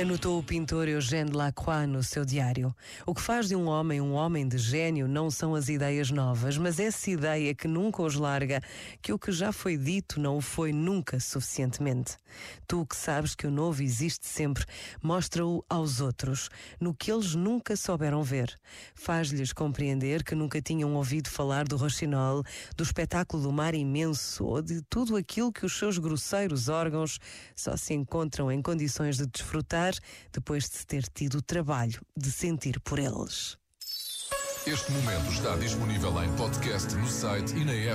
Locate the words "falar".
21.28-21.68